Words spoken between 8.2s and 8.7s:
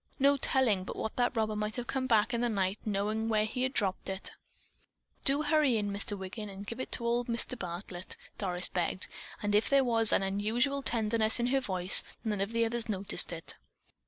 Doris